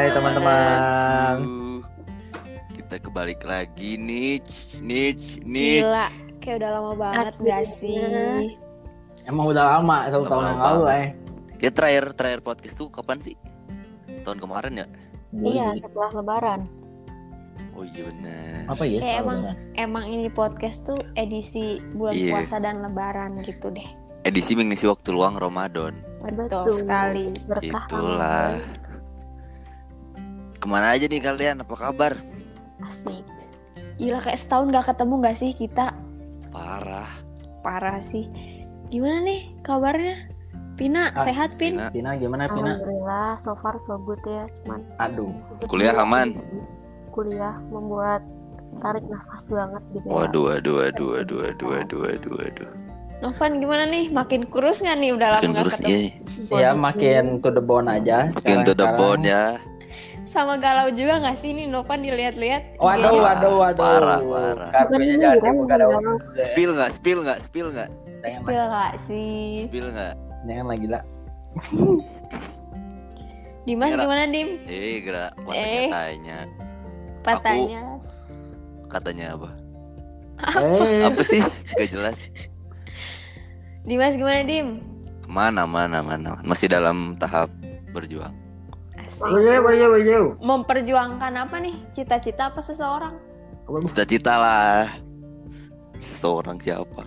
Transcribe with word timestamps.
Hai 0.00 0.08
teman-teman. 0.08 0.80
Aduh. 1.36 1.84
Kita 2.72 2.96
kebalik 2.96 3.44
lagi 3.44 4.00
Nich, 4.00 4.80
Nich, 4.80 5.36
Nich. 5.44 5.84
Gila, 5.84 6.08
kayak 6.40 6.56
udah 6.56 6.70
lama 6.72 6.92
banget 6.96 7.36
Akhirnya. 7.36 7.52
gak 7.52 7.64
sih? 7.68 8.56
Emang 9.28 9.52
udah 9.52 9.76
lama, 9.76 10.08
satu 10.08 10.24
tahun 10.24 10.44
yang 10.48 10.56
lalu, 10.56 10.80
banget. 10.80 10.96
eh. 10.96 11.08
Ya 11.60 11.68
terakhir 11.68 12.04
terakhir 12.16 12.40
podcast 12.40 12.80
tuh 12.80 12.88
kapan 12.88 13.20
sih? 13.20 13.36
Tahun 14.24 14.40
kemarin 14.40 14.72
ya? 14.80 14.86
Iya, 15.36 15.68
setelah 15.84 16.10
lebaran. 16.16 16.60
Oh 17.76 17.84
iya 17.84 18.02
benar. 18.08 18.60
Apa 18.72 18.82
ya? 18.88 18.98
Kayak 19.04 19.18
emang 19.20 19.38
lebaran? 19.44 19.56
emang 19.76 20.04
ini 20.08 20.28
podcast 20.32 20.78
tuh 20.88 20.96
edisi 21.12 21.76
bulan 21.92 22.16
Iya. 22.16 22.32
puasa 22.40 22.56
dan 22.56 22.80
lebaran 22.80 23.36
gitu 23.44 23.68
deh. 23.68 23.88
Edisi 24.24 24.56
mengisi 24.56 24.88
waktu 24.88 25.12
luang 25.12 25.36
Ramadan. 25.36 25.92
Betul 26.24 26.72
sekali. 26.72 27.36
Berkah 27.44 27.84
Itulah. 27.84 28.79
Ke 30.60 30.66
mana 30.68 30.92
aja 30.92 31.08
nih 31.08 31.18
kalian? 31.18 31.64
Apa 31.64 31.74
kabar? 31.74 32.12
Asik. 32.78 33.24
Gila 33.96 34.20
kayak 34.20 34.40
setahun 34.40 34.68
gak 34.70 34.86
ketemu 34.92 35.14
gak 35.20 35.36
sih 35.36 35.50
kita? 35.52 35.92
Parah. 36.52 37.08
Parah 37.60 38.00
sih. 38.00 38.28
Gimana 38.88 39.24
nih 39.24 39.40
kabarnya? 39.60 40.28
Pina, 40.76 41.12
Ah, 41.12 41.28
sehat 41.28 41.60
Pin? 41.60 41.76
Pina. 41.76 41.92
Pina 41.92 42.10
gimana 42.16 42.48
Pina? 42.48 42.80
Alhamdulillah, 42.80 43.36
so 43.36 43.52
far 43.54 43.76
so 43.76 44.00
good 44.00 44.20
ya. 44.24 44.48
Cuman 44.64 44.80
Aduh. 44.96 45.28
Kuliah 45.68 45.92
aman? 45.92 46.40
Kuliah 47.12 47.52
membuat 47.68 48.24
tarik 48.80 49.04
nafas 49.04 49.44
banget 49.52 49.82
gitu 49.92 50.04
ya. 50.08 50.12
Waduh, 50.12 50.42
waduh, 50.48 50.74
waduh, 50.80 51.08
waduh, 51.12 51.36
waduh, 51.44 51.68
waduh, 51.68 51.98
waduh, 52.00 52.32
waduh. 52.32 52.70
Novan 53.20 53.60
gimana 53.60 53.84
nih? 53.84 54.08
Makin 54.08 54.48
kurus 54.48 54.80
gak 54.80 54.96
nih? 54.96 55.12
Udah 55.12 55.36
lama 55.36 55.40
Makin 55.44 55.52
gak 55.52 55.60
kurus 55.60 55.76
ketemu. 55.76 55.92
iya. 56.48 56.56
Ya 56.56 56.70
makin 56.72 57.24
to 57.44 57.48
the 57.52 57.60
bone 57.60 57.88
aja. 57.92 58.32
Makin 58.32 58.64
to 58.64 58.72
the 58.72 58.88
bone 58.96 59.20
ya. 59.28 59.60
Sama 60.30 60.54
galau 60.62 60.94
juga 60.94 61.18
gak 61.18 61.42
sih 61.42 61.50
nih 61.50 61.66
Novan 61.66 62.06
dilihat-lihat? 62.06 62.78
Waduh, 62.78 63.18
waduh, 63.18 63.54
waduh. 63.58 63.82
Parah, 63.82 64.20
parah. 64.22 64.70
Kartunya 64.70 65.18
Bukan 65.18 65.18
jangan 65.18 65.34
ini, 65.34 65.42
dibuka 65.50 65.74
galau. 65.74 65.88
Spill 66.38 66.70
nggak? 66.78 66.90
Spill 66.94 67.18
nggak? 67.26 67.38
Spill 67.42 67.68
nggak? 67.74 67.88
Jangan, 68.22 68.30
Spill 68.38 68.64
gak 68.70 68.92
sih? 69.10 69.42
Spill 69.66 69.86
nggak? 69.90 70.14
jangan 70.46 70.66
lagi 70.70 70.86
lah. 70.86 71.02
Dimas 73.66 73.90
gimana 73.92 74.24
Dim? 74.30 74.48
Eh, 74.70 75.02
gerak. 75.02 75.34
Eh. 75.50 75.90
Tanya. 75.90 76.38
Patanya. 77.26 77.82
Katanya 78.86 79.26
apa? 79.34 79.50
Eh, 80.62 81.04
Apa 81.10 81.22
sih? 81.26 81.42
Gak 81.74 81.90
jelas. 81.90 82.18
Dimas 83.82 84.14
gimana 84.14 84.46
Dim? 84.46 84.78
Mana, 85.26 85.66
mana, 85.66 86.06
mana. 86.06 86.38
Masih 86.46 86.70
dalam 86.70 87.18
tahap 87.18 87.50
berjuang. 87.90 88.32
Asik. 89.10 89.26
Memperjuangkan 90.38 91.32
apa 91.34 91.56
nih? 91.58 91.74
Cita-cita 91.90 92.54
apa 92.54 92.62
seseorang? 92.62 93.14
Cita-cita 93.84 94.38
lah. 94.38 94.86
Seseorang 95.98 96.56
siapa? 96.56 97.02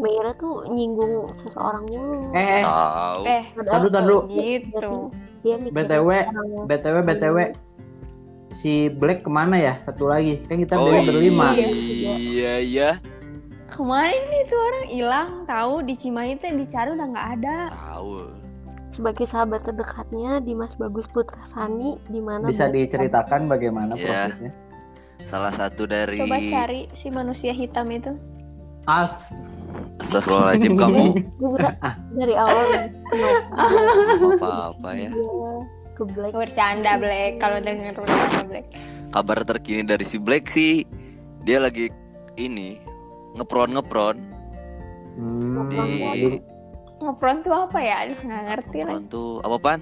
Meira 0.00 0.32
tuh 0.32 0.64
nyinggung 0.70 1.28
seseorang 1.34 1.84
mulu. 1.90 2.32
Eh, 2.32 2.62
eh, 2.62 2.62
Tahu. 2.62 3.22
Eh, 3.26 3.42
taduh. 3.58 4.22
gitu. 4.30 4.94
BTW, 5.74 6.08
yang- 6.08 6.66
BTW, 6.70 6.96
BTW. 7.02 7.36
Si 8.52 8.88
Black 8.88 9.22
ke 9.26 9.30
mana 9.30 9.58
ya? 9.58 9.74
Satu 9.84 10.06
lagi. 10.06 10.40
Kan 10.46 10.62
kita 10.62 10.74
Oh 10.74 10.86
beli 10.86 11.02
berlima. 11.04 11.52
iya, 11.54 12.54
iya. 12.58 12.90
Kemarin 13.70 14.22
nih 14.26 14.42
tuh 14.46 14.58
orang 14.58 14.86
hilang, 14.90 15.30
tahu 15.46 15.86
di 15.86 15.94
Cimahi 15.94 16.34
teh 16.34 16.50
dicari 16.50 16.90
udah 16.90 17.06
nggak 17.06 17.28
ada. 17.38 17.56
Tahu. 17.70 18.39
Sebagai 18.90 19.24
sahabat 19.24 19.62
terdekatnya 19.62 20.38
Dimas 20.40 20.74
Bagus 20.74 21.06
Putra 21.06 21.40
Sani 21.44 21.98
di 22.06 22.18
mana 22.18 22.44
Bisa 22.44 22.66
diceritakan 22.66 23.46
bagaimana 23.46 23.94
Iya. 23.94 24.26
prosesnya? 24.26 24.52
Salah 25.22 25.52
satu 25.52 25.84
dari 25.84 26.16
Coba 26.16 26.40
cari 26.40 26.88
si 26.90 27.08
manusia 27.08 27.50
hitam 27.50 27.86
itu. 27.88 28.16
As. 28.84 29.30
Astagfirullahaladzim 29.98 30.74
kamu 30.80 31.12
dari 32.18 32.34
awal 32.34 32.88
apa-apa 34.34 34.90
ya. 34.94 35.10
ke 35.92 36.02
Black 36.08 36.32
Bercanda 36.32 36.96
Black 36.96 37.36
kalau 37.36 37.60
denger 37.60 37.92
bercanda 37.94 38.42
Black. 38.46 38.66
Kabar 39.10 39.44
terkini 39.44 39.84
dari 39.84 40.02
si 40.02 40.16
Black 40.16 40.48
sih 40.48 40.88
dia 41.42 41.60
lagi 41.60 41.92
ini 42.34 42.80
ngepron 43.34 43.76
ngepron 43.76 44.16
Hmm, 45.10 45.66
di 45.68 46.38
Ngepron 47.00 47.36
tuh 47.40 47.54
apa 47.56 47.78
ya? 47.80 47.94
Aduh 48.04 48.18
nggak 48.20 48.42
ngerti 48.46 48.76
lah. 48.78 48.92
ngepron 48.92 49.04
tuh 49.08 49.30
apa 49.40 49.56
pan? 49.56 49.80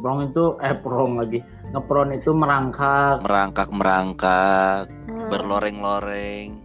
Prong 0.00 0.20
itu 0.26 0.44
eh 0.58 0.74
prong 0.74 1.12
lagi. 1.16 1.38
Ngepron 1.70 2.10
itu 2.10 2.30
merangkak. 2.32 3.22
Merangkak 3.22 3.68
merangkak, 3.70 4.90
Nah, 5.06 5.28
berloreng-loreng. 5.30 6.58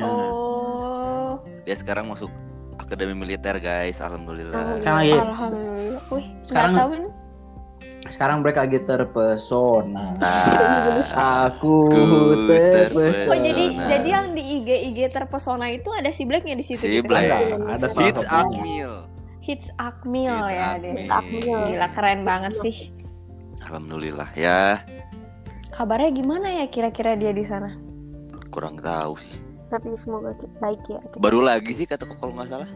Oh, 0.00 1.36
Dia 1.68 1.76
sekarang 1.76 2.08
masuk 2.08 2.32
akademi 2.78 3.12
militer 3.12 3.58
guys, 3.58 4.00
alhamdulillah. 4.00 4.80
Sekarang 4.80 4.96
lagi 5.02 5.12
alhamdulillah. 5.12 6.02
Wih, 6.08 6.26
Sekarang- 6.46 6.76
tahu 6.78 6.90
nih. 6.96 7.12
Sekarang 8.06 8.40
mereka 8.42 8.64
lagi 8.64 8.78
terpesona. 8.86 10.14
Aku 11.50 11.90
Ku 11.90 12.04
terpesona. 12.46 13.30
Oh 13.30 13.38
jadi 13.38 13.64
jadi 13.74 14.08
yang 14.08 14.26
di 14.32 14.42
IG 14.42 14.68
IG 14.94 14.98
terpesona 15.10 15.66
itu 15.74 15.90
ada 15.90 16.10
si 16.14 16.22
Blacknya 16.22 16.54
di 16.54 16.64
situ. 16.64 16.86
Si 16.86 17.02
gitu 17.02 17.10
Black. 17.10 17.26
kan? 17.26 17.76
Ada, 17.76 17.86
Hits. 17.98 18.22
Akmil. 18.30 18.92
Hits 19.42 19.68
Akmil 19.78 20.34
Hits 20.34 20.54
ya 20.54 20.66
Akmil. 20.74 21.10
Akmil. 21.10 21.60
Gila 21.74 21.88
keren 21.94 22.20
banget 22.22 22.52
sih. 22.54 22.76
Alhamdulillah 23.66 24.30
ya. 24.38 24.82
Kabarnya 25.74 26.10
gimana 26.14 26.48
ya 26.62 26.66
kira-kira 26.70 27.18
dia 27.18 27.34
di 27.34 27.42
sana? 27.42 27.74
Kurang 28.54 28.78
tahu 28.78 29.18
sih. 29.18 29.34
tapi 29.66 29.90
semoga 29.98 30.30
baik 30.62 30.78
ya 30.86 31.02
kita. 31.10 31.18
Baru 31.18 31.42
lagi 31.42 31.74
sih 31.74 31.90
kataku 31.90 32.14
kalau 32.22 32.38
nggak 32.38 32.54
salah. 32.54 32.70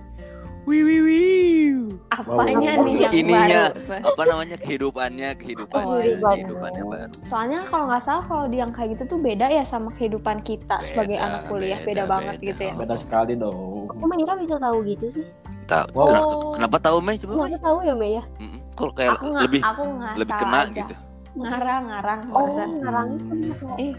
Wih 0.63 0.83
wih 0.83 1.01
wih. 1.01 1.73
Apanya 2.11 2.77
Wow. 2.77 2.85
nih 2.85 2.95
yang 3.01 3.13
Ininya. 3.15 3.63
baru? 3.71 4.05
Apa 4.05 4.23
namanya 4.25 4.57
kehidupannya 4.57 5.31
kehidupannya 5.37 5.89
Oh, 5.89 5.99
iya. 5.99 6.19
kehidupannya 6.21 6.85
baru. 6.85 7.13
Soalnya 7.23 7.61
kalau 7.65 7.85
nggak 7.87 8.03
salah 8.03 8.25
kalau 8.25 8.45
di 8.45 8.57
yang 8.57 8.71
kayak 8.71 8.89
gitu 8.93 9.05
tuh 9.07 9.19
beda 9.19 9.47
ya 9.49 9.63
sama 9.63 9.89
kehidupan 9.91 10.43
kita 10.43 10.79
sebagai 10.81 11.17
Beda, 11.17 11.27
anak 11.27 11.43
kuliah 11.47 11.81
beda, 11.81 11.87
beda, 11.87 12.03
banget 12.07 12.35
beda. 12.37 12.47
gitu 12.47 12.63
ya. 12.63 12.75
Beda 12.77 12.95
sekali 12.95 13.33
dong. 13.35 13.89
Kok 13.89 14.07
Meira 14.07 14.35
bisa 14.37 14.57
tahu 14.59 14.77
gitu 14.85 15.07
sih? 15.13 15.27
Tahu. 15.67 15.87
Wow. 15.93 16.07
Kenapa, 16.07 16.35
kenapa 16.53 16.77
tahu 16.83 16.97
Mei 17.01 17.17
coba? 17.17 17.33
Kenapa 17.41 17.59
tahu 17.63 17.79
ya 17.81 17.95
Mei 17.95 18.13
ya? 18.13 18.25
Mm-mm. 18.37 18.59
Kok 18.75 18.91
kayak 18.93 19.13
Aku 19.15 19.27
lebih 19.33 19.61
aku 19.63 19.83
lebih 20.15 20.35
kena 20.37 20.59
aja. 20.61 20.73
gitu. 20.77 20.95
Ngarang 21.33 21.83
ngarang 21.87 22.21
Oh, 22.29 22.43
barusan. 22.43 22.69
ngarangnya 22.81 23.19
kan 23.23 23.39
Hmm. 23.39 23.81
Eh. 23.81 23.93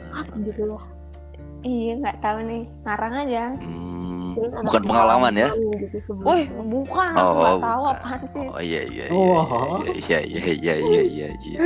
gitu 0.43 0.61
loh. 0.67 0.83
Iya 1.61 1.93
nggak 1.95 2.17
tahu 2.19 2.37
nih 2.43 2.63
ngarang 2.83 3.13
aja. 3.17 3.43
Hmm, 3.55 4.00
Ada 4.33 4.63
bukan 4.63 4.81
pengalaman 4.83 5.33
ya? 5.33 5.49
gitu. 5.83 6.11
Wih 6.21 6.45
bukan 6.51 7.09
aku 7.11 7.21
Oh, 7.21 7.31
nggak 7.33 7.55
tahu 7.59 7.81
bukan. 7.81 7.95
apaan 7.95 8.21
sih. 8.25 8.45
Oh 8.47 8.61
iya 8.61 8.81
iya 8.85 9.05
iya 9.07 9.15
Oh. 9.15 9.79
iya 9.85 10.19
iya 10.21 10.43
iya 10.51 10.75
iya 10.77 11.01
iya 11.03 11.27
iya. 11.41 11.59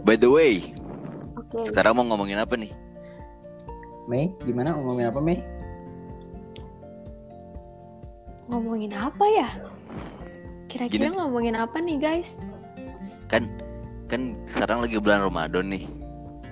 By 0.00 0.14
the 0.14 0.28
way, 0.28 0.70
Oke. 1.34 1.66
sekarang 1.66 1.94
mau 1.94 2.06
ngomongin 2.06 2.38
apa 2.38 2.54
nih? 2.54 2.70
Mei, 4.06 4.32
gimana 4.40 4.72
ngomongin 4.72 5.10
apa 5.10 5.18
Mei? 5.18 5.38
Ngomongin 8.48 8.92
apa 8.92 9.24
ya? 9.28 9.48
Kira-kira 10.68 11.08
Gini. 11.08 11.16
ngomongin 11.16 11.54
apa 11.54 11.76
nih 11.78 11.96
guys? 11.96 12.36
Kan 13.28 13.48
kan 14.08 14.32
sekarang 14.44 14.80
lagi 14.80 14.96
bulan 14.96 15.20
Ramadan 15.20 15.68
nih. 15.68 15.84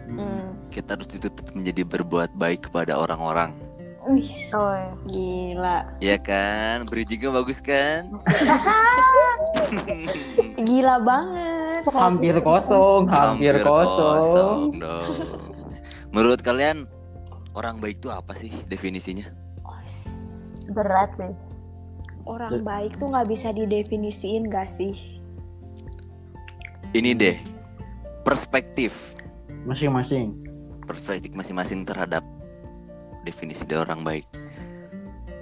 Hmm. 0.06 0.52
Kita 0.68 0.92
harus 0.92 1.08
dituntut 1.08 1.52
menjadi 1.52 1.82
berbuat 1.82 2.36
baik 2.36 2.68
kepada 2.68 2.96
orang-orang. 2.96 3.56
Wih, 4.06 4.30
Oh 4.54 4.70
ya. 4.70 4.90
gila. 5.04 5.78
Ya 5.98 6.16
kan? 6.16 6.86
Bridgingnya 6.86 7.34
bagus 7.34 7.58
kan? 7.58 8.06
Gila 10.58 11.02
banget. 11.02 11.82
Hampir 11.90 12.38
kosong, 12.38 13.06
hampir, 13.06 13.58
kosong. 13.60 14.78
dong. 14.78 15.10
Menurut 16.10 16.40
kalian 16.40 16.86
orang 17.52 17.82
baik 17.82 17.98
itu 17.98 18.08
apa 18.08 18.32
sih 18.32 18.52
definisinya? 18.66 19.26
Berat 20.66 21.10
sih. 21.14 21.34
Orang 22.26 22.62
baik 22.62 22.98
tuh 22.98 23.06
nggak 23.06 23.26
bisa 23.26 23.50
didefinisiin 23.50 24.46
gak 24.46 24.66
sih? 24.66 24.98
Ini 26.90 27.14
deh 27.14 27.36
perspektif 28.22 29.14
Masing-masing. 29.62 30.34
perspektif 30.82 31.30
masing-masing 31.30 31.82
terhadap 31.82 32.26
definisi 33.26 33.66
dari 33.66 33.82
orang 33.82 34.06
baik. 34.06 34.24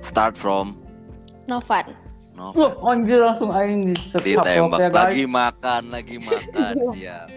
Start 0.00 0.34
from 0.34 0.80
Novan. 1.44 1.92
Novan. 2.34 2.72
anjir 2.82 3.20
langsung 3.22 3.52
aing 3.54 3.94
Ditembak 3.94 4.24
ditembak 4.24 4.78
ya 4.80 4.88
lagi 4.90 5.24
makan 5.28 5.82
lagi 5.92 6.16
makan 6.18 6.74
siap. 6.96 7.28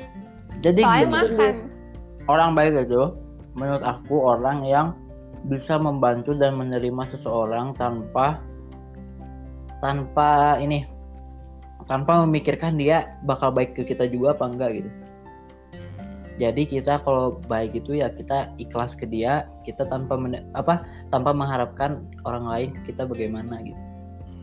Jadi 0.64 0.82
Soalnya 0.82 1.08
makan. 1.12 1.54
orang 2.32 2.50
baik 2.58 2.74
itu 2.88 3.04
menurut 3.54 3.84
aku 3.86 4.16
orang 4.18 4.66
yang 4.66 4.88
bisa 5.46 5.78
membantu 5.78 6.34
dan 6.34 6.58
menerima 6.58 7.04
seseorang 7.14 7.78
tanpa 7.78 8.42
tanpa 9.80 10.58
ini 10.58 10.84
tanpa 11.86 12.26
memikirkan 12.26 12.76
dia 12.76 13.16
bakal 13.24 13.54
baik 13.54 13.78
ke 13.78 13.86
kita 13.86 14.10
juga 14.10 14.34
apa 14.36 14.46
enggak 14.50 14.70
gitu 14.82 14.90
jadi 16.38 16.62
kita 16.70 17.02
kalau 17.02 17.38
baik 17.50 17.74
itu 17.74 17.98
ya 18.02 18.10
kita 18.14 18.54
ikhlas 18.62 18.94
ke 18.94 19.10
dia 19.10 19.46
kita 19.66 19.86
tanpa 19.90 20.16
men- 20.18 20.46
apa 20.54 20.86
tanpa 21.10 21.34
mengharapkan 21.34 22.06
orang 22.24 22.46
lain 22.46 22.70
ke 22.82 22.94
kita 22.94 23.06
bagaimana 23.06 23.62
gitu 23.66 23.80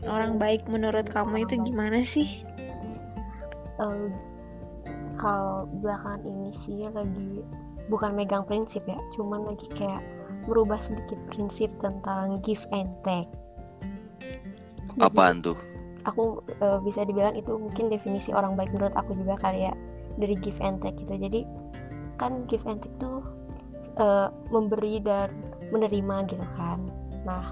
Orang 0.05 0.37
baik 0.37 0.69
menurut 0.69 1.09
kamu 1.09 1.49
itu 1.49 1.57
gimana 1.65 2.05
sih? 2.05 2.45
Eh, 3.81 4.07
kalau 5.17 5.65
belakangan 5.81 6.21
ini 6.23 6.51
sih 6.63 6.85
lagi 6.91 7.41
bukan 7.87 8.13
megang 8.13 8.43
prinsip 8.45 8.83
ya 8.85 8.99
cuman 9.15 9.49
lagi 9.49 9.67
kayak 9.73 10.03
merubah 10.45 10.77
sedikit 10.83 11.17
prinsip 11.31 11.71
tentang 11.81 12.37
give 12.45 12.61
and 12.69 12.91
take 13.01 13.29
Jadi, 14.95 15.01
Apaan 15.01 15.41
tuh? 15.43 15.57
aku 16.05 16.39
eh, 16.61 16.79
bisa 16.85 17.03
dibilang 17.03 17.33
itu 17.35 17.51
mungkin 17.57 17.89
definisi 17.89 18.29
orang 18.31 18.53
baik 18.53 18.71
menurut 18.71 18.93
aku 18.93 19.17
juga 19.17 19.35
kali 19.41 19.67
ya 19.67 19.73
dari 20.21 20.37
give 20.39 20.59
and 20.61 20.79
take 20.79 20.95
gitu 21.01 21.13
jadi 21.17 21.43
kan 22.15 22.47
give 22.47 22.63
and 22.67 22.79
take 22.81 22.95
tuh 22.97 23.21
eh, 23.99 24.27
memberi 24.51 24.99
dan 25.03 25.31
menerima 25.69 26.29
gitu 26.31 26.45
kan. 26.55 26.79
Nah 27.27 27.51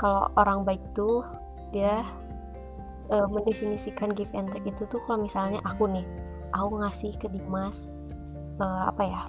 kalau 0.00 0.32
orang 0.40 0.64
baik 0.64 0.82
tuh 0.96 1.22
dia 1.74 2.02
eh, 3.12 3.26
mendefinisikan 3.28 4.14
give 4.14 4.30
and 4.34 4.50
take 4.50 4.66
itu 4.66 4.82
tuh 4.88 5.00
kalau 5.06 5.26
misalnya 5.26 5.60
aku 5.66 5.86
nih 5.90 6.06
aku 6.54 6.82
ngasih 6.82 7.12
ke 7.18 7.26
Dimas 7.30 7.76
eh, 8.58 8.82
apa 8.90 9.02
ya 9.02 9.22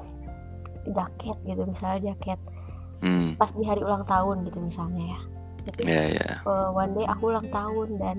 jaket 0.90 1.38
gitu 1.46 1.62
misalnya 1.70 2.14
jaket 2.14 2.42
Hmm, 3.02 3.34
pas 3.34 3.50
di 3.58 3.66
hari 3.66 3.82
ulang 3.82 4.06
tahun 4.06 4.46
gitu 4.46 4.62
misalnya 4.62 5.18
ya. 5.18 5.20
Ya 5.82 6.04
ya. 6.22 6.28
eh, 6.46 6.70
one 6.70 6.94
day 6.94 7.06
aku 7.10 7.34
ulang 7.34 7.50
tahun 7.50 7.98
dan 7.98 8.18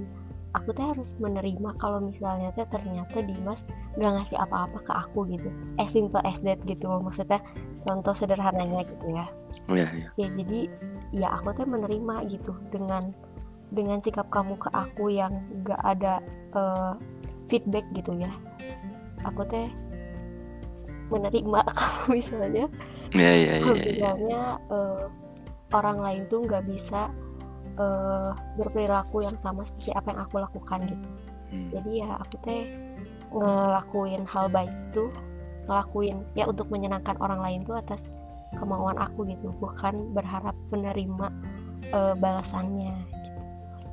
aku 0.53 0.69
tuh 0.77 0.85
harus 0.93 1.09
menerima 1.17 1.77
kalau 1.81 1.99
misalnya 2.05 2.53
tuh 2.53 2.69
ternyata 2.69 3.25
Dimas 3.25 3.65
gak 3.97 4.13
ngasih 4.21 4.37
apa-apa 4.37 4.79
ke 4.85 4.93
aku 4.93 5.25
gitu 5.33 5.49
as 5.81 5.89
simple 5.93 6.21
as 6.25 6.37
that 6.45 6.61
gitu 6.69 6.89
maksudnya 7.01 7.41
contoh 7.89 8.13
sederhananya 8.13 8.85
gitu 8.85 9.07
ya 9.13 9.27
Ya 9.71 9.87
ya. 9.89 10.09
ya 10.21 10.29
jadi 10.43 10.61
ya 11.15 11.29
aku 11.41 11.55
tuh 11.57 11.65
menerima 11.69 12.29
gitu 12.29 12.53
dengan 12.69 13.15
dengan 13.73 14.05
sikap 14.05 14.29
kamu 14.29 14.61
ke 14.61 14.69
aku 14.77 15.09
yang 15.09 15.41
gak 15.65 15.81
ada 15.81 16.21
eh, 16.53 16.93
feedback 17.49 17.85
gitu 17.97 18.13
ya 18.21 18.33
aku 19.25 19.45
teh 19.49 19.69
menerima 21.09 21.61
kalau 21.79 22.05
misalnya 22.13 22.67
Ya 23.13 23.29
ya 23.29 23.61
ya 23.61 23.65
kalau 23.65 23.77
ya. 23.77 23.85
misalnya 23.93 24.41
eh, 24.73 25.05
orang 25.73 25.99
lain 26.01 26.23
tuh 26.29 26.45
nggak 26.45 26.65
bisa 26.69 27.09
eh, 27.75 28.31
berperilaku 28.57 29.23
yang 29.23 29.37
sama 29.37 29.65
seperti 29.65 29.91
apa 29.93 30.07
yang 30.09 30.21
aku 30.21 30.35
lakukan 30.39 30.81
gitu 30.87 31.09
Hmm. 31.53 31.69
jadi 31.69 31.91
ya 32.01 32.11
aku 32.17 32.35
teh 32.41 32.65
ngelakuin 33.29 34.25
hal 34.25 34.49
baik 34.49 34.73
tuh 34.91 35.13
ngelakuin 35.63 36.25
ya 36.33 36.45
untuk 36.45 36.65
menyenangkan 36.67 37.13
orang 37.19 37.39
lain 37.39 37.61
tuh 37.63 37.77
atas 37.77 38.09
kemauan 38.53 38.97
aku 38.97 39.25
gitu 39.27 39.53
bukan 39.59 40.13
berharap 40.13 40.57
menerima 40.69 41.29
eh, 41.87 42.15
balasannya 42.15 42.97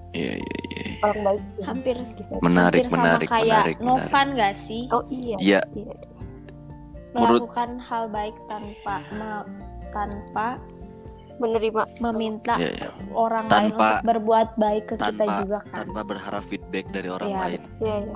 Iya 0.09 0.41
iya 0.41 0.57
iya. 0.65 0.83
orang 1.03 1.19
baik 1.21 1.41
sih. 1.45 1.63
Hampir 1.63 1.95
Gitu. 1.99 2.33
Menarik 2.39 2.79
hampir 2.81 2.89
sama 2.89 3.03
menarik 3.05 3.27
kayak 3.29 3.45
menarik 3.45 3.77
menarik. 3.77 4.01
Novan 4.01 4.27
gak 4.33 4.55
sih? 4.55 4.83
oh 4.89 5.03
iya 5.05 5.37
Iya. 5.37 5.61
iya. 5.75 5.95
Menurut- 7.11 7.43
Melakukan 7.45 7.69
hal 7.77 8.03
baik 8.07 8.35
tanpa 8.47 8.95
me- 9.11 9.47
tanpa 9.89 10.47
menerima 11.39 11.81
meminta 12.00 12.53
Iya 12.56 12.69
iya. 12.69 12.89
orang 13.12 13.45
lain 13.45 13.71
Tanpa- 13.71 13.80
untuk 13.95 14.06
berbuat 14.06 14.47
baik 14.56 14.83
ke 14.86 14.95
kita 14.95 15.09
tanpa- 15.09 15.39
juga 15.39 15.59
kan. 15.65 15.75
Tanpa 15.81 16.01
berharap 16.06 16.44
feedback 16.44 16.86
dari 16.89 17.07
orang 17.07 17.27
Iya, 17.27 17.39
lain. 17.41 17.62
iya 17.80 17.95
iya 18.03 18.15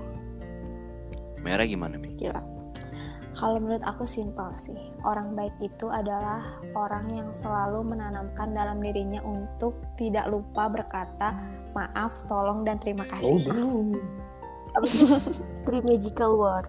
Merah 1.39 1.65
gimana 1.65 1.95
Mi? 1.95 2.13
Gila. 2.13 2.39
Kalau 3.33 3.57
menurut 3.57 3.81
aku 3.81 4.05
simpel 4.05 4.47
sih. 4.55 4.77
Orang 5.01 5.33
baik 5.33 5.51
itu 5.59 5.89
adalah 5.89 6.39
orang 6.71 7.09
yang 7.09 7.29
selalu 7.33 7.83
menanamkan 7.85 8.51
dalam 8.51 8.77
dirinya 8.77 9.19
untuk 9.19 9.75
tidak 9.93 10.29
lupa 10.29 10.69
berkata 10.69 11.35
maaf, 11.71 12.13
tolong 12.25 12.61
dan 12.61 12.77
terima 12.77 13.03
kasih. 13.03 13.41
Sih? 13.41 13.51
three 15.63 15.81
magical 15.81 16.33
word 16.35 16.65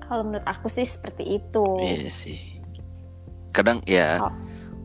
Kalau 0.00 0.22
menurut 0.22 0.44
aku 0.44 0.66
sih 0.66 0.84
seperti 0.84 1.36
itu. 1.36 1.66
Iya 1.78 2.08
sih. 2.08 2.38
Kadang 3.50 3.82
ya 3.84 4.22
Oh. 4.22 4.32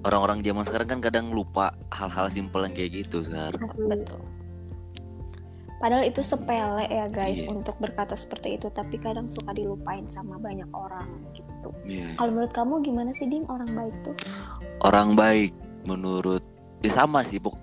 Orang-orang 0.04 0.44
zaman 0.44 0.64
sekarang 0.68 0.88
kan 0.88 1.00
kadang 1.00 1.26
lupa 1.32 1.72
hal-hal 1.96 2.28
simpel 2.28 2.68
yang 2.68 2.76
kayak 2.76 3.04
gitu 3.04 3.24
sekarang. 3.24 3.64
Betul. 3.76 4.22
Padahal 5.84 6.08
itu 6.08 6.24
sepele 6.24 6.88
ya 6.88 7.12
guys 7.12 7.44
Iya. 7.44 7.52
untuk 7.52 7.76
berkata 7.76 8.16
seperti 8.16 8.56
itu, 8.56 8.72
tapi 8.72 8.96
kadang 8.96 9.28
suka 9.28 9.52
dilupain 9.52 10.08
sama 10.08 10.40
banyak 10.40 10.68
orang 10.72 11.12
gitu. 11.36 11.76
Iya. 11.84 12.16
Kalau 12.16 12.32
menurut 12.32 12.54
kamu 12.56 12.74
gimana 12.88 13.12
sih 13.12 13.28
Dim 13.28 13.44
orang 13.52 13.68
baik 13.76 13.96
tuh? 14.08 14.16
Orang 14.80 15.20
baik 15.20 15.52
menurut 15.84 16.44
ya 16.80 16.92
sama 16.92 17.28
sih 17.28 17.40
pok 17.40 17.60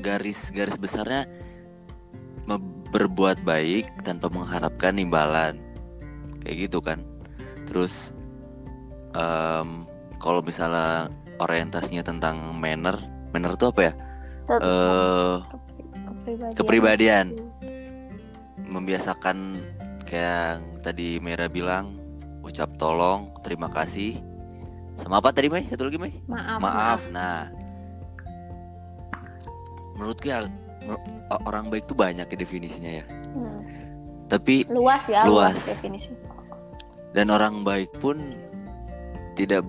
garis-garis 0.00 0.80
besarnya 0.80 1.28
berbuat 2.92 3.40
baik 3.48 4.04
tanpa 4.04 4.28
mengharapkan 4.28 5.00
imbalan 5.00 5.56
kayak 6.44 6.68
gitu 6.68 6.84
kan. 6.84 7.00
Terus 7.64 8.12
em, 9.16 9.88
kalau 10.20 10.44
misalnya 10.44 11.08
orientasinya 11.42 12.02
tentang 12.02 12.54
manner, 12.54 12.96
manner 13.30 13.52
itu 13.52 13.66
apa 13.66 13.80
ya? 13.82 13.92
Tet- 14.42 14.62
Eh 14.62 15.36
Kepribadian. 16.22 16.54
kepribadian 16.54 17.26
membiasakan 18.62 19.58
kayak 20.04 20.38
yang 20.48 20.62
tadi 20.78 21.18
Mera 21.18 21.46
bilang 21.46 21.98
ucap 22.40 22.70
tolong 22.76 23.34
terima 23.42 23.66
kasih 23.66 24.22
sama 24.94 25.18
apa 25.18 25.30
tadi 25.30 25.50
Mei 25.50 25.66
satu 25.66 25.82
lagi 25.84 25.98
Mei 25.98 26.14
Maaf, 26.24 26.58
maaf 26.58 27.00
nah 27.10 27.50
menurutku 29.94 30.26
ya 30.26 30.46
mer- 30.82 31.02
o- 31.28 31.42
orang 31.44 31.68
baik 31.68 31.86
tuh 31.86 31.96
banyak 31.96 32.24
ya 32.24 32.36
definisinya 32.36 32.92
ya 32.92 33.04
Hmm. 33.32 33.60
tapi 34.28 34.62
Luas 34.68 35.08
ya, 35.08 35.24
luas, 35.24 35.56
Luas. 35.56 35.68
definisi. 35.74 36.12
dan 37.12 37.26
orang 37.28 37.60
baik 37.62 37.90
pun 37.98 38.20
tidak 39.34 39.64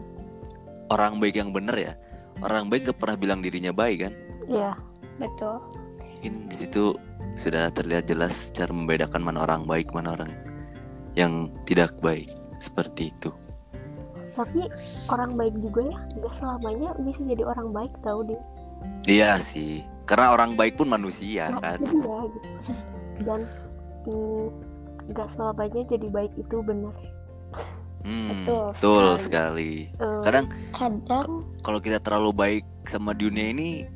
orang 0.92 1.22
baik 1.22 1.40
yang 1.40 1.52
benar 1.54 1.76
ya. 1.78 1.94
Orang 2.42 2.68
baik 2.68 2.90
gak 2.92 3.00
pernah 3.00 3.16
bilang 3.16 3.40
dirinya 3.40 3.72
baik 3.72 4.10
kan? 4.10 4.14
Iya 4.50 4.74
Betul. 5.22 5.62
mungkin 6.02 6.48
di 6.50 6.56
situ 6.56 6.96
sudah 7.36 7.68
terlihat 7.72 8.08
jelas 8.08 8.50
cara 8.56 8.72
membedakan 8.72 9.20
mana 9.24 9.44
orang 9.44 9.68
baik 9.68 9.92
mana 9.92 10.16
orang 10.18 10.32
yang 11.14 11.52
tidak 11.68 11.94
baik. 12.02 12.28
Seperti 12.60 13.12
itu. 13.12 13.30
Tapi 14.34 14.66
orang 15.14 15.38
baik 15.38 15.56
juga 15.62 15.84
ya 15.94 16.00
nggak 16.18 16.34
selamanya 16.34 16.90
bisa 17.06 17.22
jadi 17.28 17.44
orang 17.46 17.70
baik 17.76 17.94
tau 18.02 18.24
deh. 18.26 18.40
Iya 19.06 19.38
sih. 19.38 19.84
Karena 20.10 20.36
orang 20.36 20.56
baik 20.60 20.76
pun 20.76 20.90
manusia 20.92 21.48
Nah, 21.54 21.60
kan? 21.64 21.80
dia 21.80 22.18
gitu. 22.34 22.72
Dan 23.24 23.40
mm, 24.10 24.46
nggak 25.14 25.28
selamanya 25.32 25.82
jadi 25.88 26.08
baik 26.10 26.34
itu 26.40 26.58
benar 26.64 26.96
Hmm, 28.04 28.44
Betul 28.44 28.64
betul 28.76 29.06
sekali. 29.16 29.24
sekali 29.24 29.72
Eh, 29.96 30.22
kadang 30.28 30.46
Kadang 30.76 31.48
kalau 31.64 31.80
kita 31.80 32.04
terlalu 32.04 32.32
baik 32.36 32.66
sama 32.84 33.16
dunia 33.16 33.48
ini 33.50 33.88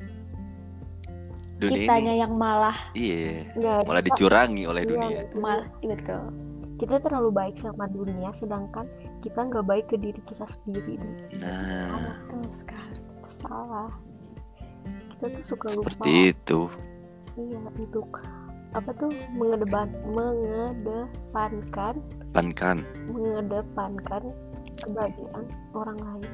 dunia 1.58 1.90
kitanya 1.90 2.14
ini 2.16 2.22
yang 2.24 2.34
malah 2.38 2.78
iya 2.94 3.44
nggak 3.58 3.84
malah 3.84 4.04
dicurangi 4.06 4.64
oleh 4.64 4.86
iya, 4.86 4.90
dunia 4.90 5.20
betul. 5.26 5.40
malah 5.42 5.68
betul. 5.82 6.24
kita 6.78 6.96
terlalu 7.02 7.30
baik 7.34 7.56
sama 7.58 7.84
dunia 7.90 8.30
sedangkan 8.38 8.86
kita 9.26 9.40
nggak 9.42 9.66
baik 9.66 9.86
ke 9.90 9.98
diri 9.98 10.22
kita 10.30 10.46
sendiri 10.46 10.96
nah 11.42 12.14
Betul 12.30 12.46
sekali. 12.54 12.96
Itu 13.02 13.30
salah 13.42 13.90
kita 15.18 15.26
tuh 15.34 15.44
suka 15.44 15.68
lupa 15.74 15.90
seperti 15.90 16.14
itu 16.32 16.60
iya 17.36 17.58
untuk 17.60 18.08
apa 18.78 18.94
tuh? 18.94 19.10
Mengedepan 19.34 19.90
mengedepankan. 20.06 21.96
Pankan. 22.32 22.86
Mengedepankan 23.10 24.24
kebahagiaan 24.86 25.46
orang 25.74 25.98
lain 25.98 26.32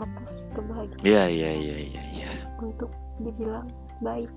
atas 0.00 0.30
kebahagiaan. 0.56 1.04
Iya 1.04 1.24
iya 1.28 1.50
iya 1.52 1.76
iya 1.92 2.02
iya. 2.16 2.30
Untuk 2.58 2.88
dibilang 3.20 3.68
baik. 4.00 4.32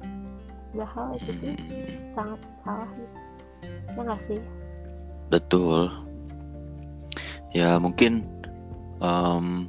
Padahal 0.75 1.15
itu 1.17 1.31
tuh 1.41 1.55
Hmm, 1.57 2.13
sangat 2.13 2.39
salah 2.61 2.89
gitu. 2.93 3.17
ya 3.87 4.01
nggak 4.03 4.21
sih? 4.29 4.39
Betul. 5.33 5.81
Ya 7.55 7.69
mungkin 7.81 8.21
em, 9.01 9.65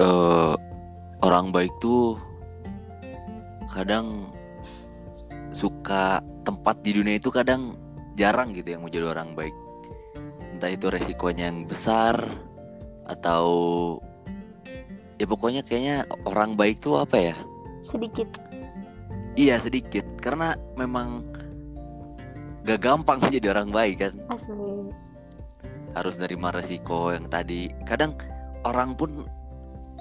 eh, 0.00 0.54
orang 1.22 1.52
baik 1.54 1.70
tuh 1.78 2.18
kadang 3.70 4.26
suka 5.90 6.22
tempat 6.46 6.86
di 6.86 6.94
dunia 6.94 7.18
itu 7.18 7.34
kadang 7.34 7.74
jarang 8.14 8.54
gitu 8.54 8.78
yang 8.78 8.86
mau 8.86 8.94
jadi 8.94 9.10
orang 9.10 9.34
baik. 9.34 9.50
Entah 10.54 10.70
itu 10.70 10.86
resikonya 10.86 11.50
yang 11.50 11.66
besar 11.66 12.14
atau 13.10 13.42
ya 15.18 15.26
pokoknya 15.26 15.66
kayaknya 15.66 16.06
orang 16.30 16.54
baik 16.54 16.78
tuh 16.78 17.02
apa 17.02 17.34
ya? 17.34 17.36
Sedikit. 17.82 18.30
Iya 19.34 19.58
sedikit. 19.58 20.06
Karena 20.22 20.54
memang 20.78 21.26
gak 22.62 22.86
gampang 22.86 23.18
jadi 23.34 23.50
orang 23.50 23.74
baik 23.74 24.06
kan. 24.06 24.14
Asli. 24.30 24.94
Harus 25.98 26.22
nerima 26.22 26.54
resiko 26.54 27.10
yang 27.10 27.26
tadi. 27.26 27.66
Kadang 27.82 28.14
orang 28.62 28.94
pun 28.94 29.26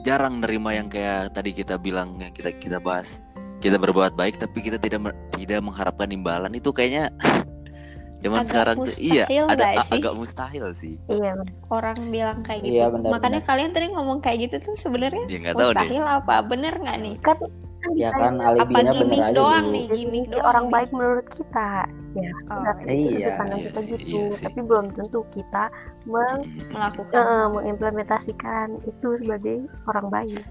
jarang 0.06 0.38
nerima 0.38 0.70
yang 0.70 0.86
kayak 0.86 1.34
tadi 1.34 1.50
kita 1.50 1.82
bilang 1.82 2.14
yang 2.22 2.30
kita 2.30 2.54
kita 2.62 2.78
bahas. 2.78 3.26
Kita 3.58 3.82
berbuat 3.82 4.14
baik 4.14 4.38
tapi 4.38 4.62
kita 4.62 4.78
tidak 4.78 5.18
tidak 5.40 5.60
mengharapkan 5.64 6.10
imbalan 6.10 6.52
itu 6.52 6.70
kayaknya 6.70 7.08
zaman 8.24 8.44
Agak 8.44 8.50
sekarang 8.52 8.76
tuh 8.84 8.96
iya 9.00 9.24
mustahil 9.24 9.46
ada 9.48 9.66
sih? 9.80 9.96
agak 9.96 10.14
mustahil 10.14 10.66
sih. 10.76 10.96
Iya 11.08 11.32
orang 11.72 11.98
bilang 12.12 12.40
kayak 12.44 12.62
gitu. 12.68 12.76
Iya, 12.76 12.86
benar, 12.92 13.10
makanya 13.16 13.40
benar. 13.40 13.48
kalian 13.48 13.72
tadi 13.72 13.86
ngomong 13.96 14.20
kayak 14.20 14.38
gitu 14.44 14.56
tuh 14.60 14.76
sebenarnya 14.76 15.24
ya 15.26 15.38
nggak 15.40 15.56
tahu 15.56 15.72
deh. 15.72 15.88
mustahil 15.88 16.04
apa? 16.04 16.36
Bener 16.44 16.74
nggak 16.76 16.98
nih? 17.00 17.16
Kan 17.24 17.38
kan 17.80 17.92
ya 17.96 18.12
kan 18.12 18.36
apa 18.44 18.60
alibinya 18.60 18.92
bener 18.92 18.92
gimmick 18.92 19.24
aja 19.24 19.32
doang 19.32 19.64
dulu 19.64 19.72
nih? 19.72 19.86
Gimmick 19.96 20.26
doang 20.28 20.44
orang 20.46 20.66
nih. 20.68 20.74
baik 20.76 20.90
menurut 20.92 21.28
kita. 21.32 21.70
Ya 22.12 22.32
Oh, 22.50 22.58
berarti 22.60 22.92
iya. 22.92 23.08
Iya 23.08 23.30
kita 23.56 23.80
sih, 23.80 23.88
gitu. 23.96 24.04
iya 24.04 24.38
tapi 24.44 24.60
belum 24.68 24.86
tentu 24.92 25.20
kita 25.32 25.64
meng 26.04 26.40
Mm-mm. 26.44 26.70
melakukan. 26.76 27.24
Eh, 27.24 27.48
mengimplementasikan 27.56 28.68
itu 28.84 29.08
sebagai 29.24 29.58
orang 29.88 30.08
baik. 30.12 30.44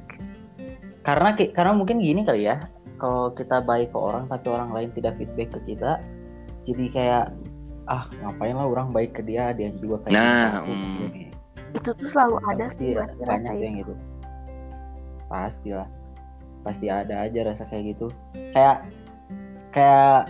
Karena 1.05 1.29
karena 1.37 1.73
mungkin 1.73 2.01
gini 2.01 2.25
kali 2.25 2.49
ya 2.49 2.65
kalau 2.99 3.31
kita 3.33 3.63
baik 3.63 3.95
ke 3.95 3.99
orang 3.99 4.27
tapi 4.27 4.47
orang 4.51 4.71
lain 4.75 4.91
tidak 4.93 5.15
feedback 5.17 5.55
ke 5.55 5.61
kita 5.75 6.03
jadi 6.67 6.85
kayak 6.93 7.27
ah 7.89 8.05
ngapain 8.21 8.53
lah 8.53 8.69
orang 8.69 8.93
baik 8.93 9.17
ke 9.17 9.23
dia 9.25 9.55
dia 9.57 9.73
juga 9.81 10.05
kayak 10.05 10.13
Nah, 10.13 10.61
gitu, 10.61 10.73
mm. 10.77 10.97
gini. 11.09 11.25
itu 11.73 11.91
tuh 11.97 12.09
selalu 12.11 12.37
Kan 12.37 12.49
ada 12.53 12.65
pasti 12.69 12.85
sih 12.85 12.89
ya, 12.93 13.01
pasti 13.07 13.23
banyak 13.25 13.55
yang 13.65 13.75
gitu. 13.81 13.95
pasti 15.29 15.69
lah. 15.73 15.89
Pasti 16.65 16.87
ada 16.93 17.15
aja 17.25 17.41
rasa 17.49 17.65
kayak 17.73 17.97
gitu. 17.97 18.07
Kayak 18.53 18.85
kayak 19.73 20.29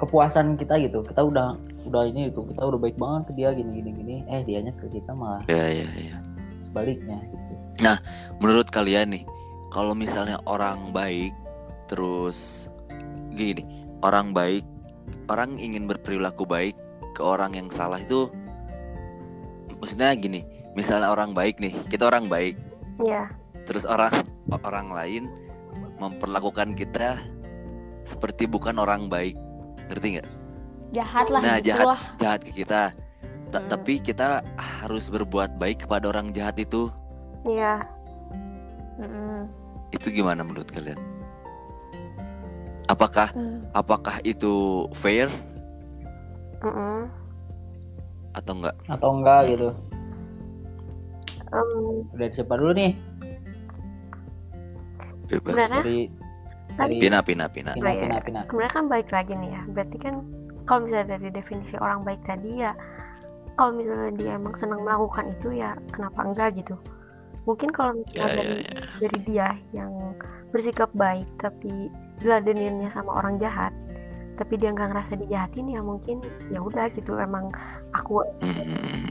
kepuasan 0.00 0.56
kita 0.56 0.80
gitu. 0.80 1.04
Kita 1.04 1.20
udah 1.20 1.60
udah 1.84 2.02
ini 2.08 2.32
itu 2.32 2.40
kita 2.48 2.64
udah 2.64 2.80
baik 2.80 2.96
banget 2.96 3.28
ke 3.28 3.32
dia 3.36 3.52
gini 3.52 3.80
gini 3.84 3.90
gini. 3.92 4.14
Eh 4.28 4.40
dianya 4.44 4.72
ke 4.76 4.88
kita 4.88 5.12
malah 5.12 5.44
ya 5.52 5.68
ya 5.68 5.88
ya. 6.00 6.16
sebaliknya 6.64 7.20
gitu 7.28 7.52
menurut 8.40 8.68
kalian 8.72 9.12
nih 9.12 9.24
kalau 9.68 9.92
misalnya 9.92 10.40
orang 10.48 10.92
baik 10.92 11.32
terus 11.86 12.68
gini 13.32 13.62
orang 14.02 14.30
baik 14.30 14.62
orang 15.30 15.58
ingin 15.58 15.86
berperilaku 15.86 16.46
baik 16.46 16.74
ke 17.14 17.22
orang 17.22 17.54
yang 17.54 17.68
salah 17.70 17.98
itu 17.98 18.28
maksudnya 19.78 20.14
gini 20.14 20.42
misalnya 20.72 21.10
orang 21.10 21.32
baik 21.32 21.58
nih 21.58 21.72
kita 21.88 22.08
orang 22.08 22.26
baik 22.26 22.56
Iya, 22.96 23.28
terus 23.68 23.84
orang 23.84 24.24
orang 24.64 24.88
lain 24.88 25.28
memperlakukan 26.00 26.72
kita 26.72 27.20
seperti 28.08 28.48
bukan 28.48 28.80
orang 28.80 29.12
baik 29.12 29.36
ngerti 29.92 30.16
nggak 30.16 30.28
jahat 30.96 31.26
lah 31.28 31.40
Nah, 31.44 31.56
gitu 31.60 31.68
jahat. 31.76 31.86
lah 31.92 32.00
jahat 32.16 32.40
ke 32.40 32.52
kita 32.56 32.82
Ta- 33.46 33.60
Hmm. 33.62 33.68
tapi 33.68 34.00
kita 34.00 34.40
harus 34.56 35.06
berbuat 35.06 35.60
baik 35.60 35.84
kepada 35.84 36.08
orang 36.10 36.32
jahat 36.32 36.56
itu 36.56 36.88
iya. 37.44 37.78
Mm-mm. 38.96 39.44
itu 39.92 40.08
gimana 40.10 40.40
menurut 40.40 40.66
kalian 40.66 40.96
apakah 42.86 43.28
Hmm. 43.34 43.66
apakah 43.74 44.22
itu 44.22 44.86
fair? 44.94 45.30
Mm-mm. 46.64 47.06
atau 48.36 48.52
enggak? 48.52 48.76
Atau 48.88 49.10
enggak 49.16 49.40
gitu? 49.48 49.68
Em, 51.52 51.70
udah 52.12 52.28
siapa 52.36 52.54
dulu 52.58 52.72
nih? 52.76 52.92
Bebas. 55.30 55.54
Sebenarnya 55.56 55.80
dari 55.80 55.98
dari 56.76 56.94
pina 57.00 57.18
pina 57.24 57.46
pina. 57.48 57.72
Pina 57.72 57.92
pina 57.96 58.16
pina. 58.20 58.40
Sebenarnya 58.50 58.74
kan 58.76 58.84
balik 58.92 59.10
lagi 59.10 59.32
nih 59.32 59.50
ya. 59.56 59.62
Berarti 59.72 59.96
kan 59.98 60.14
kalau 60.68 60.80
misalnya 60.84 61.16
dari 61.16 61.28
definisi 61.32 61.74
orang 61.80 62.04
baik 62.04 62.20
tadi 62.26 62.50
ya 62.60 62.72
kalau 63.56 63.72
misalnya 63.72 64.12
dia 64.20 64.30
emang 64.36 64.54
senang 64.60 64.84
melakukan 64.84 65.32
itu 65.32 65.48
ya 65.56 65.72
kenapa 65.94 66.20
enggak 66.26 66.48
gitu? 66.60 66.76
Mungkin 67.48 67.70
kalau 67.72 67.96
ya 68.12 68.26
misalnya 68.26 68.26
ya 68.26 68.36
dari 68.36 68.56
ya. 68.60 68.82
dari 69.00 69.18
dia 69.24 69.48
yang 69.72 69.92
bersikap 70.52 70.90
baik 70.92 71.26
tapi 71.40 71.88
diladeninnya 72.26 72.90
sama 72.90 73.14
orang 73.14 73.38
jahat 73.38 73.70
tapi 74.36 74.58
dia 74.58 74.68
nggak 74.68 74.92
ngerasa 74.92 75.14
dijahatin 75.16 75.70
ya 75.70 75.80
mungkin 75.80 76.20
ya 76.50 76.60
udah 76.60 76.92
gitu 76.92 77.16
emang 77.16 77.48
aku 77.94 78.20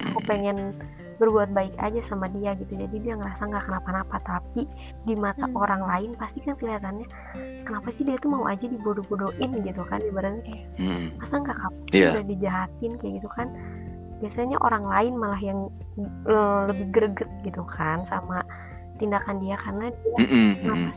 aku 0.06 0.20
pengen 0.22 0.76
berbuat 1.16 1.50
baik 1.50 1.72
aja 1.80 2.04
sama 2.06 2.28
dia 2.28 2.54
gitu 2.54 2.76
jadi 2.76 2.92
dia 2.92 3.14
ngerasa 3.16 3.48
nggak 3.48 3.66
kenapa-napa 3.66 4.20
tapi 4.22 4.68
di 5.08 5.16
mata 5.16 5.48
Hmm. 5.48 5.56
orang 5.56 5.82
lain 5.82 6.12
pasti 6.14 6.44
kan 6.44 6.60
kelihatannya 6.60 7.08
kenapa 7.64 7.88
sih 7.90 8.04
dia 8.04 8.20
tuh 8.20 8.36
mau 8.36 8.44
aja 8.46 8.68
dibodoh-bodohin 8.68 9.64
gitu 9.64 9.82
kan 9.88 10.04
ibaratnya 10.04 10.44
hmm, 10.76 11.16
masa 11.18 11.40
nggak 11.40 11.56
kapok 11.58 11.88
Iya. 11.96 12.10
udah 12.12 12.26
dijahatin 12.28 12.92
kayak 13.00 13.14
gitu 13.18 13.30
kan 13.32 13.48
biasanya 14.20 14.58
orang 14.60 14.84
lain 14.86 15.14
malah 15.16 15.40
yang 15.40 15.60
eh, 16.28 16.62
lebih 16.68 16.88
greget 16.92 17.32
gitu 17.42 17.64
kan 17.66 18.04
sama 18.12 18.44
tindakan 19.00 19.40
dia 19.40 19.56
karena 19.56 19.88
dia 19.90 20.16
kenapa 20.60 20.88
hmm. 20.92 20.96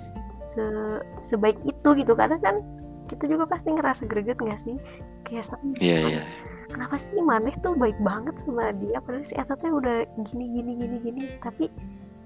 se- 0.53 1.03
sebaik 1.31 1.59
itu 1.63 1.78
gitu 1.97 2.13
karena 2.17 2.37
kan 2.41 2.61
kita 3.09 3.25
juga 3.25 3.49
pasti 3.49 3.73
ngerasa 3.73 4.05
greget 4.05 4.39
nggak 4.39 4.61
sih? 4.63 4.77
Kayak 5.25 5.49
sama 5.49 5.65
Iya, 5.81 5.99
iya. 6.13 6.23
kenapa 6.69 7.01
sih 7.01 7.19
Maneh 7.25 7.57
tuh 7.65 7.73
baik 7.75 7.97
banget 8.05 8.37
sama 8.45 8.71
dia? 8.77 9.01
Padahal 9.01 9.25
si 9.25 9.35
Eta 9.35 9.57
tuh 9.57 9.81
udah 9.81 10.05
gini 10.29 10.47
gini 10.61 10.73
gini 10.77 10.97
gini. 11.01 11.23
Tapi 11.41 11.73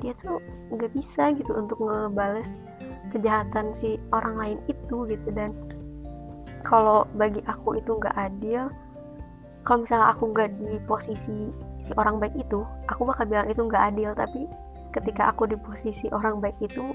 dia 0.02 0.12
tuh 0.18 0.42
nggak 0.74 0.90
bisa 0.98 1.30
gitu 1.38 1.54
untuk 1.54 1.78
ngebales 1.78 2.50
kejahatan 3.14 3.70
si 3.78 4.02
orang 4.10 4.34
lain 4.34 4.58
itu 4.66 5.06
gitu. 5.06 5.28
Dan 5.30 5.48
kalau 6.66 7.06
bagi 7.14 7.42
aku 7.46 7.78
itu 7.78 7.98
nggak 7.98 8.18
adil 8.18 8.66
kalau 9.62 9.86
misalnya 9.86 10.10
aku 10.10 10.34
nggak 10.34 10.50
di 10.58 10.82
posisi 10.90 11.54
si 11.86 11.92
orang 11.94 12.18
baik 12.18 12.34
itu 12.34 12.66
aku 12.90 13.06
bakal 13.06 13.30
bilang 13.30 13.46
itu 13.46 13.62
nggak 13.62 13.94
adil. 13.94 14.10
Tapi 14.18 14.50
ketika 14.90 15.30
aku 15.30 15.46
di 15.46 15.54
posisi 15.62 16.10
orang 16.10 16.42
baik 16.42 16.58
itu 16.58 16.90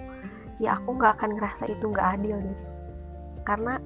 ya 0.57 0.77
aku 0.77 0.97
nggak 0.97 1.17
akan 1.21 1.37
ngerasa 1.37 1.63
itu 1.69 1.85
nggak 1.85 2.07
adil 2.17 2.37
gitu 2.41 2.65
karena 3.47 3.79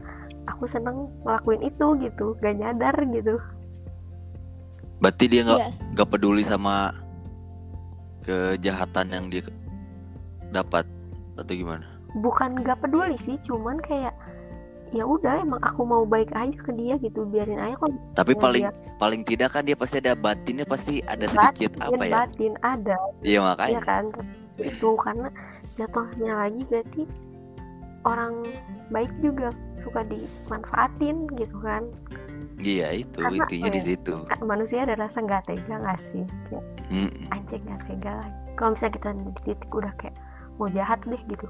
aku 0.50 0.66
seneng 0.66 1.06
ngelakuin 1.22 1.62
itu 1.62 1.86
gitu 2.01 2.34
gak 2.42 2.58
nyadar 2.58 2.96
gitu. 2.98 3.38
Berarti 4.98 5.25
dia 5.30 5.42
nggak 5.46 5.60
Iya, 5.62 5.70
nggak 5.94 6.10
peduli 6.10 6.42
sama 6.42 6.94
kejahatan 8.25 9.08
yang 9.13 9.25
dia 9.30 9.46
dapat 10.50 10.86
atau 11.38 11.54
gimana? 11.54 11.86
Bukan 12.18 12.62
gak 12.66 12.82
peduli 12.82 13.18
sih 13.22 13.38
cuman 13.46 13.78
kayak 13.86 14.13
ya 14.92 15.08
udah 15.08 15.40
emang 15.40 15.63
aku 15.63 15.88
mau 15.88 16.04
baik 16.04 16.36
aja 16.36 16.51
ke 16.51 16.75
dia 16.75 17.00
gitu 17.00 17.24
biarin 17.30 17.62
aja 17.62 17.78
kok. 17.78 17.90
Tapi 18.18 18.34
paling 18.36 18.66
dia 18.68 18.74
paling 19.00 19.22
tidak 19.24 19.56
kan 19.56 19.63
dia 19.63 19.78
pasti 19.78 20.04
ada 20.04 20.13
batinnya 20.13 20.68
pasti 20.68 21.00
ada 21.08 21.25
sedikit 21.25 21.80
batin, 21.80 21.96
apa 21.96 22.04
ya? 22.04 22.13
batin 22.13 22.54
ada. 22.62 22.98
Iya 23.24 23.40
ya 23.40 23.48
makanya 23.48 23.82
kan? 23.82 24.04
Itu 24.60 25.00
karena 25.00 25.32
jatuhnya 25.80 26.32
lagi 26.36 26.62
berarti 26.68 27.04
orang 28.04 28.44
baik 28.90 29.12
juga 29.22 29.54
suka 29.82 30.06
dimanfaatin 30.06 31.30
gitu 31.38 31.58
kan. 31.62 31.86
Iya 32.62 32.94
itu 32.94 33.18
Karena, 33.18 33.42
intinya 33.42 33.70
di 33.74 33.82
eh, 33.82 33.86
situ. 33.94 34.16
Kan 34.30 34.40
manusia 34.46 34.86
ada 34.86 34.94
rasa 34.98 35.18
nggak 35.22 35.50
tega 35.50 35.75
nggak 35.82 36.00
sih? 36.13 36.25
Kayak 36.50 36.66
Mm-mm. 36.94 37.34
anjing 37.34 37.62
nggak 37.66 37.82
tega 37.90 38.12
lagi 38.22 38.40
kalau 38.60 38.78
misalnya 38.78 38.94
kita 39.00 39.10
di 39.16 39.42
titik 39.48 39.72
udah 39.74 39.94
kayak 39.98 40.16
mau 40.62 40.68
jahat 40.70 41.00
deh 41.10 41.22
gitu. 41.25 41.48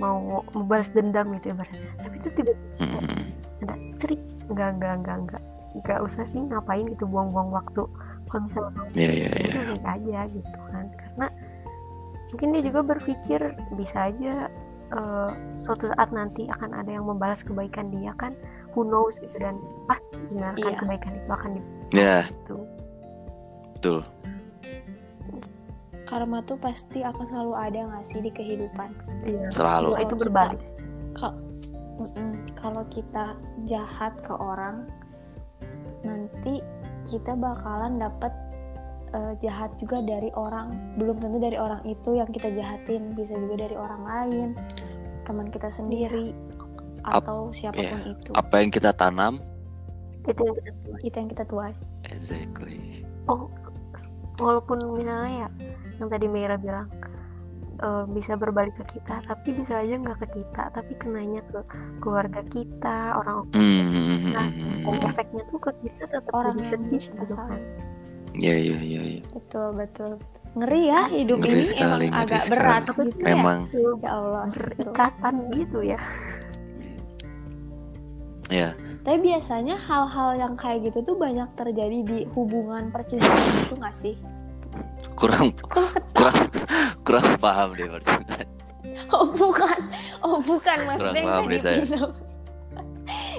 Mau 0.00 0.42
membalas 0.56 0.88
dendam 0.96 1.28
gitu 1.36 1.52
ibaratnya. 1.52 1.90
Tapi 2.00 2.14
itu 2.16 2.28
tiba 2.32 2.52
Mm-mm. 2.80 3.22
ada 3.66 3.74
cerik. 4.00 4.20
Nggak 4.48 4.80
nggak 4.80 4.94
nggak 5.04 5.16
nggak 5.28 5.42
nggak 5.84 5.98
usah 6.00 6.24
sih 6.24 6.40
ngapain 6.40 6.88
gitu 6.88 7.04
buang-buang 7.04 7.52
waktu. 7.52 7.84
Kalau 8.28 8.44
misalnya 8.44 8.84
iya. 8.92 9.28
itu 9.40 9.56
baik 9.56 9.84
aja 9.84 10.20
gitu 10.28 10.60
kan 10.68 10.84
mungkin 12.28 12.48
dia 12.52 12.62
juga 12.62 12.80
berpikir 12.86 13.40
bisa 13.72 13.98
aja 14.08 14.48
eh, 14.90 15.30
suatu 15.60 15.88
saat 15.88 16.08
nanti 16.10 16.48
akan 16.48 16.72
ada 16.74 16.90
yang 16.90 17.04
membalas 17.04 17.40
kebaikan 17.40 17.88
dia 17.90 18.12
kan 18.14 18.32
who 18.72 18.82
knows 18.82 19.16
gitu 19.16 19.36
dan 19.36 19.56
pasti 19.84 20.16
benar 20.30 20.52
kan 20.54 20.62
Iya. 20.66 20.78
kebaikan 20.78 21.12
itu 21.14 21.30
akan 21.30 21.50
Ya 21.88 22.16
dibantu 22.24 22.58
betul. 23.72 23.98
karma 26.04 26.40
tuh 26.42 26.56
pasti 26.56 27.04
akan 27.04 27.24
selalu 27.26 27.54
ada 27.54 27.78
nggak 27.86 28.04
sih 28.06 28.18
di 28.18 28.30
kehidupan 28.30 28.90
iya 29.22 29.48
Selalu. 29.50 29.92
Semua 29.92 30.00
itu 30.02 30.14
berbalik 30.16 30.60
Ka- 31.12 31.36
Mm-mm. 31.98 32.32
kalau 32.54 32.82
kita 32.88 33.36
jahat 33.64 34.16
ke 34.22 34.32
orang 34.32 34.88
nanti 36.00 36.64
kita 37.04 37.34
bakalan 37.34 37.98
dapet 37.98 38.30
eh, 39.10 39.34
jahat 39.40 39.74
juga 39.80 40.00
dari 40.00 40.28
orang. 40.34 40.96
Belum 41.00 41.16
tentu 41.18 41.38
dari 41.40 41.56
orang 41.56 41.82
itu 41.84 42.16
yang 42.16 42.28
kita 42.28 42.48
jahatin. 42.52 43.12
Bisa 43.16 43.34
juga 43.36 43.64
dari 43.68 43.76
orang 43.76 44.02
lain. 44.04 44.48
Teman 45.24 45.48
kita 45.48 45.68
sendiri. 45.68 46.32
Ap- 47.06 47.24
atau 47.24 47.48
siapa 47.54 47.78
pun 47.78 48.00
itu. 48.12 48.30
Apa 48.36 48.54
yang 48.60 48.70
kita 48.70 48.92
tanam? 48.92 49.40
itu 50.28 50.44
yang 50.44 50.56
kita 50.60 50.72
tuai. 50.84 51.00
itu 51.08 51.16
yang 51.16 51.30
kita 51.32 51.44
tuai. 51.48 51.72
Exactly. 52.12 53.00
oh 53.28 53.48
walaupun 54.38 54.78
misalnya 54.94 55.46
ya 55.46 55.48
yang 55.98 56.08
tadi 56.08 56.26
Meira 56.30 56.56
bilang 56.56 56.86
eh, 57.80 58.04
bisa 58.12 58.36
berbalik 58.38 58.76
ke 58.78 58.98
kita 58.98 59.24
tapi 59.26 59.48
bisa 59.56 59.82
aja 59.82 59.94
nggak 59.98 60.18
ke 60.24 60.28
kita 60.40 60.62
tapi 60.72 60.92
kenanya 60.96 61.42
ke 61.48 61.60
keluarga 61.98 62.40
kita 62.48 63.18
orang 63.18 63.48
Hmm, 63.52 63.82
hmm, 63.88 64.32
Nah, 64.32 64.46
efeknya 65.10 65.42
tuh 65.50 65.58
ke 65.58 65.72
kita 65.82 66.04
tetap 66.06 66.32
Orang 66.32 66.60
sedih 66.62 67.02
gitu 67.02 67.34
kan 67.34 67.58
Iya 68.38 68.54
iya 68.54 68.78
iya. 68.78 69.00
iya. 69.18 69.22
betul 69.34 69.74
betul 69.74 70.10
ngeri 70.54 70.82
ya 70.86 71.02
hidup 71.10 71.38
Ngeri 71.42 71.52
ini 71.52 71.64
sekali, 71.66 71.82
emang 71.82 71.98
ngeri 71.98 72.08
agak 72.22 72.40
sekali. 72.40 72.50
berat 72.54 72.82
gitu 72.86 72.98
ya 73.18 73.26
Memang 73.28 73.58
ya 73.98 74.10
Allah 74.14 74.44
berikatan 74.48 75.34
gitu 75.52 75.78
ya 75.82 76.00
ya. 78.48 78.68
tapi 79.02 79.18
biasanya 79.22 79.76
hal-hal 79.76 80.30
yang 80.34 80.54
kayak 80.54 80.88
gitu 80.88 80.98
tuh 81.04 81.16
banyak 81.16 81.48
terjadi 81.54 81.98
di 82.02 82.18
hubungan 82.32 82.88
percintaan 82.88 83.52
itu 83.60 83.74
nggak 83.74 83.96
sih 83.96 84.14
Kurang 85.18 85.50
kurang 85.66 85.90
kurang 87.02 87.26
paham 87.42 87.74
deh 87.74 87.90
maksudnya. 87.90 88.46
oh 89.10 89.26
bukan 89.34 89.78
oh 90.22 90.38
bukan 90.38 90.78
maksudnya 90.86 91.18
yang 91.18 91.26
paham 91.26 91.44
deh 91.50 91.58
saya. 91.58 91.82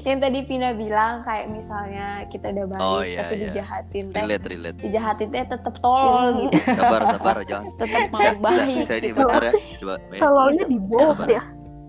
Yang 0.02 0.20
tadi 0.20 0.40
Pina 0.44 0.70
bilang 0.72 1.22
kayak 1.22 1.46
misalnya 1.48 2.08
kita 2.28 2.50
udah 2.50 2.66
baik 2.68 2.82
Oh, 2.82 3.02
iya, 3.02 3.18
tapi 3.22 3.34
iya. 3.36 3.46
dijahatin 3.50 4.06
teh 4.10 4.22
Relate 4.22 4.48
relate. 4.48 4.78
dijahatin 4.80 5.28
teh 5.30 5.44
tetep 5.46 5.76
tolol 5.78 6.28
gitu 6.42 6.56
Sabar 6.72 7.02
sabar 7.10 7.38
jangan. 7.44 7.66
tetep 7.80 8.02
mau 8.08 8.16
Bisa, 8.16 8.30
bisa, 8.30 8.40
baik 8.40 8.78
bisa 8.78 8.94
ini 8.94 9.04
gitu. 9.06 9.18
bentar 9.20 9.42
ya. 9.42 9.54
Coba. 9.76 9.96
Mei. 10.06 10.20
tololnya 10.20 10.64
di 10.66 10.78
Sabar. 10.80 11.28
ya 11.28 11.44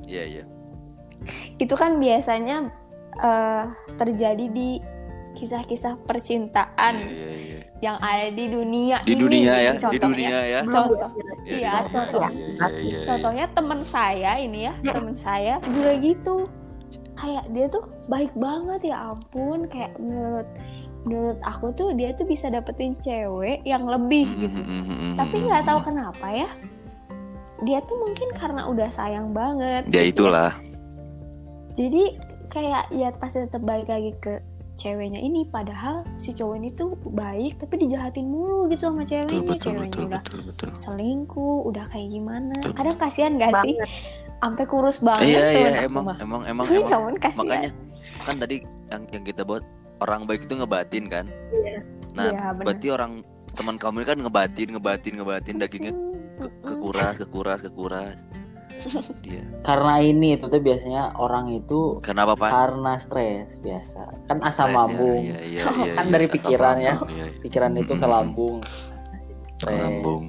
Iya 0.05 0.23
iya. 0.27 0.45
itu 1.57 1.75
kan 1.75 1.91
biasanya 1.97 2.57
eh, 3.17 3.65
terjadi 3.95 4.47
di 4.49 4.69
kisah-kisah 5.31 5.95
percintaan 6.05 6.95
Iya 6.97 7.07
iya 7.07 7.31
iya. 7.39 7.61
yang 7.81 7.97
ada 7.97 8.27
di 8.29 8.45
dunia 8.47 8.99
Di 9.01 9.13
ini 9.13 9.21
dunia 9.21 9.55
ya, 9.55 9.73
di 9.73 9.79
contohnya. 9.79 10.03
dunia 10.03 10.39
ya. 10.45 10.61
Contoh. 10.63 11.11
Iya, 11.11 11.33
Iya, 11.41 11.71
dunia. 11.71 11.73
contoh. 11.89 12.23
Iya, 12.23 12.35
iya, 12.35 12.67
iya, 12.69 12.81
iya. 12.83 13.01
Contohnya 13.07 13.47
teman 13.49 13.81
saya 13.81 14.33
ini 14.37 14.61
ya, 14.63 14.73
teman 14.85 15.15
saya 15.15 15.55
juga 15.65 15.93
gitu. 15.97 16.37
Kayak 17.21 17.45
dia 17.53 17.67
tuh 17.69 17.85
baik 18.09 18.33
banget 18.33 18.81
ya 18.89 19.13
ampun, 19.13 19.69
kayak 19.69 19.93
menurut 20.01 20.49
menurut 21.05 21.41
aku 21.45 21.73
tuh 21.73 21.93
dia 21.97 22.13
tuh 22.13 22.29
bisa 22.29 22.49
dapetin 22.49 22.97
cewek 23.01 23.61
yang 23.65 23.85
lebih 23.85 24.25
Hmm, 24.29 24.41
gitu. 24.41 24.61
hmm, 24.61 24.83
hmm, 24.85 24.97
hmm, 25.01 25.15
Tapi 25.17 25.37
nggak 25.45 25.65
tahu 25.69 25.81
kenapa 25.85 26.27
ya. 26.33 26.49
Dia 27.61 27.79
tuh 27.85 27.97
mungkin 28.01 28.33
karena 28.33 28.65
udah 28.65 28.89
sayang 28.89 29.37
banget. 29.37 29.85
Ya 29.93 30.01
itulah. 30.01 30.57
Jadi 31.77 32.17
kayak 32.51 32.89
ya 32.91 33.13
pasti 33.15 33.45
tetap 33.45 33.63
balik 33.63 33.89
lagi 33.89 34.13
ke 34.19 34.41
ceweknya 34.81 35.21
ini 35.21 35.45
padahal 35.45 36.09
si 36.17 36.33
cowok 36.33 36.57
ini 36.57 36.73
tuh 36.73 36.97
baik 37.13 37.61
tapi 37.61 37.85
dijahatin 37.85 38.25
mulu 38.25 38.65
gitu 38.73 38.89
sama 38.89 39.05
Betul 39.05 39.13
ceweknya 39.13 39.41
betul 39.45 39.61
ceweknya 39.61 39.85
betul 39.93 40.05
udah 40.09 40.23
betul 40.25 40.41
betul. 40.49 40.69
selingkuh 40.73 41.59
udah 41.69 41.85
kayak 41.93 42.09
gimana 42.09 42.57
Betul. 42.57 42.73
kadang 42.81 42.97
kasihan 42.97 43.33
gak 43.37 43.53
sih 43.61 43.77
banget 43.77 43.91
sampai 44.41 44.65
kurus 44.65 44.99
banget 44.99 45.25
Iya 45.27 45.39
tuh 45.39 45.53
iya 45.53 45.69
anak 45.71 45.85
emang 45.85 46.05
emang 46.17 46.43
emang 46.45 46.65
Ya 46.71 46.75
emang 46.75 46.91
ampun, 46.91 47.15
kasihan. 47.19 47.39
makanya 47.39 47.71
kan 48.21 48.37
tadi 48.37 48.57
yang 48.89 49.03
yang 49.11 49.23
kita 49.23 49.43
buat 49.43 49.63
orang 50.01 50.25
baik 50.25 50.45
itu 50.45 50.55
ngebatin 50.55 51.05
kan. 51.07 51.27
Iya. 51.51 51.85
Nah, 52.11 52.25
Iya, 52.27 52.45
bener. 52.51 52.65
berarti 52.65 52.87
orang 52.89 53.13
teman 53.51 53.77
kamu 53.77 53.97
ini 53.97 54.07
kan 54.07 54.19
ngebatin, 54.19 54.69
ngebatin, 54.73 55.13
ngebatin 55.15 55.57
dagingnya 55.57 55.93
ke- 56.37 56.55
kekuras, 56.65 57.15
kekuras, 57.19 57.61
kekuras. 57.61 58.17
Dia. 59.21 59.45
Karena 59.69 60.01
ini 60.01 60.35
itu 60.35 60.49
tuh 60.49 60.57
biasanya 60.57 61.13
orang 61.15 61.53
itu 61.53 62.01
Kenapa 62.01 62.33
Pak? 62.33 62.49
karena 62.49 62.97
stres 62.97 63.61
biasa. 63.61 64.25
Kan 64.25 64.41
asam 64.41 64.67
ya, 64.67 64.75
lambung. 64.75 65.21
iya, 65.21 65.39
iya, 65.45 65.61
iya, 65.69 65.93
Kan 66.01 66.07
iya, 66.09 66.11
dari 66.11 66.27
asam 66.27 66.35
pikiran 66.35 66.77
ya. 66.77 66.95
iya, 67.05 67.25
iya. 67.29 67.39
Pikiran 67.39 67.73
itu 67.77 67.93
ke 67.93 68.07
lambung. 68.09 68.57
Ke 69.59 69.69
lambung. 69.71 70.23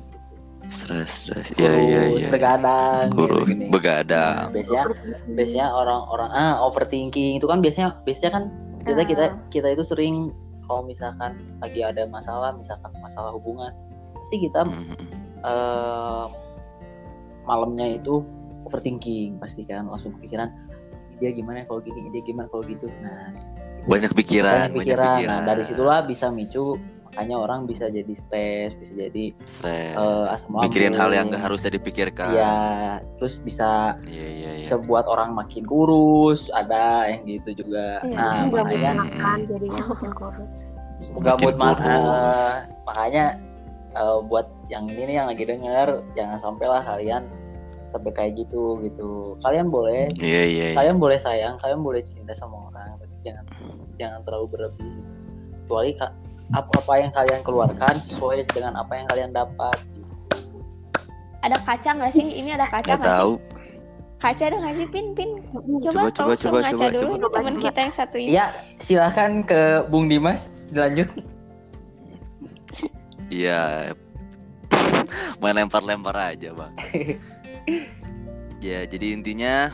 Stres, 0.71 1.27
stres. 1.27 1.51
Iya, 1.59 1.71
iya, 1.75 2.01
iya. 2.15 2.29
begadang, 2.31 3.11
Kurus, 3.11 3.43
gini-gini. 3.43 3.67
Nah, 3.67 3.71
begadang. 3.75 4.45
biasanya 4.55 4.85
biasanya 5.29 5.67
orang-orang 5.69 6.29
ah 6.31 6.63
overthinking 6.63 7.35
itu 7.35 7.45
kan 7.45 7.59
biasanya 7.59 7.99
biasanya 8.01 8.31
kan 8.31 8.43
kita 8.81 8.97
Ah. 8.97 9.05
kita 9.05 9.23
kita 9.51 9.67
itu 9.69 9.83
sering 9.83 10.31
kalau 10.63 10.81
misalkan 10.81 11.35
lagi 11.59 11.83
ada 11.83 12.07
masalah 12.07 12.55
misalkan 12.55 12.87
masalah 12.97 13.29
hubungan 13.29 13.75
pasti 14.15 14.39
kita 14.39 14.63
Mm, 14.63 14.71
mm, 14.71 14.95
mm. 14.95 15.09
eh, 15.43 16.25
malamnya 17.43 17.99
itu 17.99 18.23
overthinking 18.63 19.35
pasti 19.37 19.61
kan 19.61 19.85
langsung 19.85 20.15
kepikiran 20.15 20.47
dia 21.19 21.29
gimana 21.29 21.67
kalau 21.67 21.83
gini 21.83 22.07
dia 22.09 22.23
gimana 22.23 22.47
kalau 22.47 22.63
gitu 22.63 22.87
nah 23.03 23.29
Banyak 23.81 24.13
pikiran, 24.13 24.69
banyak 24.69 24.71
banyak 24.71 24.77
pikiran 24.87 25.15
pikiran. 25.19 25.33
nah 25.35 25.39
dari 25.43 25.63
situlah 25.65 25.99
bisa 26.05 26.29
micu 26.29 26.77
makanya 27.11 27.37
orang 27.37 27.59
bisa 27.63 27.85
jadi 27.87 28.07
stres 28.09 28.71
bisa 28.75 28.93
jadi 28.97 29.35
Stres. 29.43 29.93
eh, 29.93 30.25
asam 30.31 30.55
lambung 30.55 30.63
Mikirin 30.65 30.95
hal 30.95 31.11
yang 31.11 31.27
gak 31.27 31.43
harusnya 31.43 31.75
dipikirkan. 31.75 32.31
Iya, 32.31 32.55
terus 33.17 33.35
bisa 33.37 33.99
Iya, 34.07 34.27
iya, 34.27 34.49
iya. 34.53 34.63
bisa 34.63 34.79
buat 34.79 35.03
orang 35.05 35.35
makin 35.35 35.63
kurus 35.63 36.47
ada 36.49 37.05
yang 37.05 37.27
gitu 37.29 37.61
juga 37.61 37.99
Iya, 38.01 38.15
nah 38.15 38.31
nggak 38.47 38.63
makanya 38.63 38.91
makan 38.97 39.37
jadinya 39.43 39.81
makin 39.91 40.11
kurus 40.13 40.57
nggak 41.11 41.35
Makin 41.35 41.45
mood 41.45 41.57
ma- 41.57 41.75
kurus. 41.75 42.39
eh, 42.39 42.55
makanya 42.85 43.25
eh, 43.91 44.17
buat 44.23 44.47
yang 44.67 44.85
ini 44.87 45.01
nih 45.03 45.15
yang 45.17 45.27
lagi 45.27 45.43
denger 45.43 45.87
jangan 46.13 46.37
sampailah 46.39 46.79
kalian 46.81 47.27
sampai 47.85 48.11
kayak 48.15 48.39
gitu 48.39 48.79
gitu 48.79 49.35
kalian 49.41 49.67
boleh 49.67 50.15
Iya, 50.15 50.43
iya, 50.47 50.65
iya. 50.71 50.75
kalian 50.79 50.95
boleh 50.95 51.19
sayang 51.19 51.59
kalian 51.59 51.83
boleh 51.83 51.99
cinta 51.99 52.31
sama 52.31 52.71
orang 52.71 52.95
tapi 52.95 53.11
jangan 53.21 53.43
jangan 53.99 54.23
terlalu 54.23 54.47
berlebih 54.47 54.91
kecuali 55.59 55.91
ka- 55.93 56.15
apa 56.51 56.71
apa 56.77 56.93
yang 56.99 57.11
kalian 57.11 57.41
keluarkan 57.41 57.95
sesuai 57.99 58.43
dengan 58.51 58.75
apa 58.75 58.91
yang 58.93 59.07
kalian 59.07 59.31
dapat 59.31 59.77
ada 61.41 61.57
kaca 61.63 61.89
nggak 61.97 62.13
sih 62.13 62.21
ini 62.27 62.53
ada 62.53 62.67
kaca 62.67 62.85
Nggak 62.85 63.01
sih 63.01 63.09
tahu. 63.09 63.31
kaca 64.21 64.43
ada 64.45 64.57
nggak 64.61 64.75
sih 64.77 64.87
pin 64.87 65.05
pin 65.17 65.29
coba 65.81 65.81
Coba, 65.81 66.09
coba, 66.11 66.29
langsung 66.35 66.51
coba, 66.53 66.59
ngaca 66.61 66.75
coba, 66.77 66.93
dulu 66.93 67.13
coba. 67.17 67.35
teman 67.35 67.55
kita 67.57 67.79
yang 67.81 67.93
satu 67.95 68.15
ini 68.19 68.29
Iya, 68.35 68.45
silahkan 68.77 69.31
ke 69.41 69.61
Bung 69.89 70.05
Dimas 70.05 70.41
dilanjut. 70.69 71.09
Iya. 73.31 73.91
Main 75.41 75.55
lempar-lempar 75.57 76.13
aja, 76.13 76.51
Bang. 76.53 76.75
ya, 78.67 78.85
jadi 78.85 79.05
intinya 79.15 79.71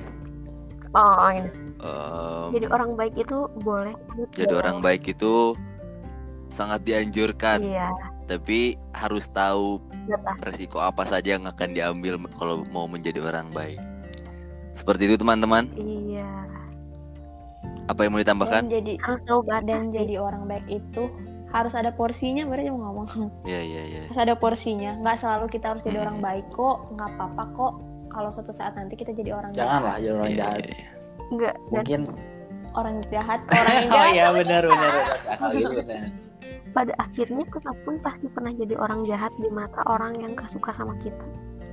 oh 0.95 1.29
ini 1.29 1.49
em, 1.83 2.47
jadi 2.55 2.65
orang 2.71 2.95
baik 2.95 3.13
itu 3.19 3.37
boleh 3.61 3.93
jadi 4.33 4.53
orang 4.55 4.79
baik 4.79 5.03
itu 5.05 5.53
sangat 6.49 6.83
dianjurkan, 6.83 7.59
iya 7.61 7.91
tapi 8.27 8.75
harus 8.91 9.27
tahu 9.27 9.79
betul. 10.03 10.35
resiko 10.43 10.77
apa 10.77 11.03
saja 11.03 11.35
yang 11.35 11.45
akan 11.45 11.71
diambil 11.71 12.19
kalau 12.35 12.67
mau 12.67 12.83
menjadi 12.83 13.23
orang 13.23 13.47
baik. 13.51 13.79
Seperti 14.73 15.07
itu, 15.07 15.15
teman-teman. 15.15 15.71
iya 15.73 16.27
Apa 17.87 18.03
yang 18.03 18.11
mau 18.11 18.19
ditambahkan? 18.19 18.67
dan 18.67 18.73
jadi 18.73 18.93
harus 18.99 19.21
tahu 19.23 19.39
batas 19.41 19.63
dan 19.65 19.89
jadi 19.89 20.19
orang 20.19 20.43
baik 20.43 20.65
itu 20.67 21.07
harus 21.47 21.71
ada 21.71 21.89
porsinya 21.89 22.43
berarti 22.43 22.67
mau 22.67 22.91
ngomong 22.91 23.07
Iya, 23.41 23.61
iya, 23.63 23.81
iya. 23.87 24.01
harus 24.05 24.19
ada 24.19 24.35
porsinya 24.35 24.91
nggak 24.99 25.15
selalu 25.15 25.45
kita 25.47 25.71
harus 25.71 25.87
jadi 25.87 25.97
Hmm. 25.97 26.05
orang 26.05 26.19
baik 26.19 26.45
kok 26.51 26.77
nggak 26.91 27.09
apa-apa 27.09 27.43
kok 27.55 27.73
kalau 28.07 28.29
suatu 28.29 28.51
saat 28.51 28.75
nanti 28.75 28.99
kita 28.99 29.15
jadi 29.15 29.31
orang 29.31 29.55
Janganlah 29.55 29.95
jadi 29.95 30.11
orang 30.13 30.27
Iya, 30.27 30.37
jahat. 30.37 30.59
iya, 30.59 30.75
iya. 30.75 30.89
enggak 31.27 31.53
dan 31.55 31.71
Mungkin 31.71 32.01
orang 32.75 33.05
jahat 33.07 33.39
ke 33.45 33.53
orang 33.61 33.75
yang 33.75 33.87
Oh 33.87 33.95
jahat 33.95 34.11
iya 34.11 34.25
sama 34.25 34.37
benar 34.37 34.63
benar 34.65 34.91
benar. 34.91 35.05
Akal 35.29 35.49
gitu 35.53 35.73
benar. 35.75 36.01
pada 36.73 36.93
akhirnya 36.97 37.43
kita 37.47 37.71
pun 37.81 37.93
pasti 38.01 38.25
pernah 38.29 38.53
jadi 38.53 38.75
orang 38.75 39.01
jahat 39.03 39.31
di 39.37 39.49
mata 39.49 39.81
orang 39.85 40.13
yang 40.19 40.31
gak 40.33 40.49
suka 40.49 40.73
sama 40.73 40.93
kita 40.99 41.25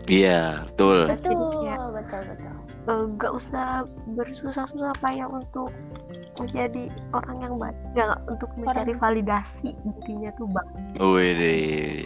Iya, 0.04 0.68
betul. 0.68 1.08
betul 1.08 1.64
Iya. 1.64 1.80
betul 1.88 2.20
betul 2.28 2.52
Eh, 2.84 3.04
gak 3.16 3.32
usah 3.32 3.88
bersusah-susah 4.12 4.92
payah 5.00 5.24
untuk 5.24 5.72
menjadi 6.36 6.92
orang 7.16 7.36
yang 7.40 7.54
baik 7.56 7.76
gak 7.96 8.20
untuk 8.28 8.52
mencari 8.54 8.92
validasi 8.92 9.72
dirinya 9.72 10.28
tuh 10.36 10.44
bang 10.52 10.68
Wih, 11.00 12.04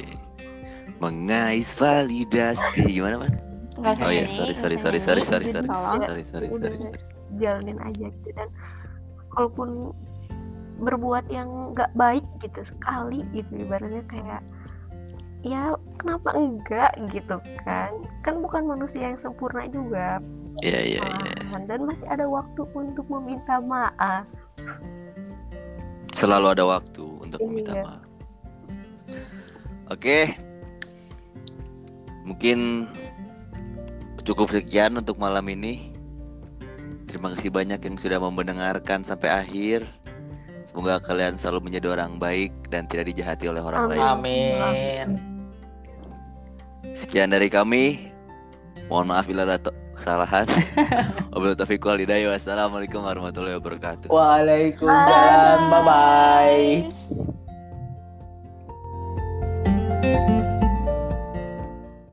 mengais 0.98 1.74
validasi 1.74 2.86
gimana, 2.88 3.22
Bang? 3.22 3.34
Nggak 3.78 3.92
usah 3.94 4.04
Oh 4.04 4.12
iya, 4.12 4.26
sorry, 4.26 4.52
nggak 4.52 4.60
sorry, 4.60 4.76
sorry, 4.76 5.00
sorry, 5.00 5.22
sorry, 5.22 5.46
sorry. 5.46 5.68
Sorry, 5.68 6.24
sorry, 6.26 6.48
sorry, 6.50 6.78
sorry. 6.82 7.02
jalanin 7.36 7.78
aja 7.84 8.06
gitu 8.08 8.28
dan 8.34 8.48
kalaupun 9.36 9.92
berbuat 10.78 11.26
yang 11.28 11.74
gak 11.76 11.90
baik 11.92 12.24
gitu 12.40 12.62
sekali 12.64 13.20
gitu 13.34 13.50
ibaratnya 13.58 14.00
kayak 14.08 14.40
ya 15.44 15.70
kenapa 16.00 16.34
enggak 16.34 16.90
gitu 17.12 17.36
kan 17.62 17.92
kan 18.24 18.34
bukan 18.40 18.64
manusia 18.66 19.12
yang 19.12 19.18
sempurna 19.20 19.66
juga 19.70 20.18
Iya, 20.58 20.98
iya, 20.98 21.00
iya. 21.04 21.58
dan 21.70 21.86
masih 21.86 22.06
ada 22.10 22.26
waktu 22.26 22.66
untuk 22.74 23.06
meminta 23.06 23.62
maaf 23.62 24.26
Selalu 26.18 26.46
ada 26.58 26.64
waktu 26.66 27.04
untuk 27.22 27.38
meminta 27.46 27.78
Iya. 27.78 27.82
maaf. 27.86 28.02
Oke. 29.86 30.34
Mungkin 32.26 32.90
cukup 34.28 34.52
sekian 34.52 34.92
untuk 35.00 35.16
malam 35.16 35.48
ini. 35.48 35.96
Terima 37.08 37.32
kasih 37.32 37.48
banyak 37.48 37.80
yang 37.80 37.96
sudah 37.96 38.20
mendengarkan 38.20 39.00
sampai 39.00 39.32
akhir. 39.32 39.88
Semoga 40.68 41.00
kalian 41.00 41.40
selalu 41.40 41.72
menjadi 41.72 41.96
orang 41.96 42.20
baik 42.20 42.52
dan 42.68 42.84
tidak 42.84 43.08
dijahati 43.08 43.48
oleh 43.48 43.64
orang 43.64 43.88
Amin. 43.88 43.96
lain. 43.96 44.60
Amin. 44.60 45.06
Sekian 46.92 47.32
dari 47.32 47.48
kami. 47.48 48.12
Mohon 48.92 49.16
maaf 49.16 49.24
bila 49.24 49.48
ada 49.48 49.56
kesalahan. 49.96 50.44
Wabillahi 51.32 51.56
taufiq 51.56 51.80
wal 51.80 51.96
hidayah. 51.96 52.36
Wassalamualaikum 52.36 53.00
warahmatullahi 53.00 53.56
wabarakatuh. 53.56 54.12
Waalaikumsalam. 54.12 55.60
Bye 55.72 55.82
bye. 55.88 57.32